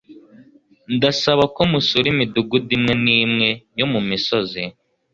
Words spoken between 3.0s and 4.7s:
nimwe yo mumisozi